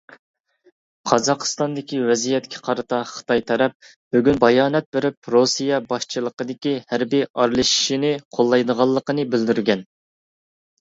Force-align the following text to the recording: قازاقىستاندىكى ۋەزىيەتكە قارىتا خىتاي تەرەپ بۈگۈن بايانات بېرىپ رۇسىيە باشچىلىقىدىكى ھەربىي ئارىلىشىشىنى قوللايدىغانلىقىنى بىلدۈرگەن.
قازاقىستاندىكى 1.09 1.97
ۋەزىيەتكە 2.11 2.61
قارىتا 2.67 3.01
خىتاي 3.09 3.43
تەرەپ 3.51 3.89
بۈگۈن 4.15 4.41
بايانات 4.45 4.87
بېرىپ 4.97 5.31
رۇسىيە 5.35 5.81
باشچىلىقىدىكى 5.91 6.73
ھەربىي 6.93 7.27
ئارىلىشىشىنى 7.43 8.13
قوللايدىغانلىقىنى 8.39 9.27
بىلدۈرگەن. 9.35 9.85